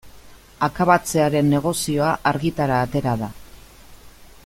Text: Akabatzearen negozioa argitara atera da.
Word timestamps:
Akabatzearen 0.67 1.51
negozioa 1.55 2.09
argitara 2.33 2.81
atera 2.87 3.15
da. 3.25 3.31